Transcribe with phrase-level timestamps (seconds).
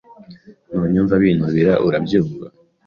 [0.69, 2.45] Ntunyumva binubira, urabyumva?